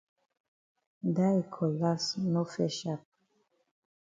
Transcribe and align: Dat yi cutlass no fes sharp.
Dat 1.15 1.33
yi 1.35 1.43
cutlass 1.53 2.05
no 2.31 2.41
fes 2.53 2.73
sharp. 2.77 3.03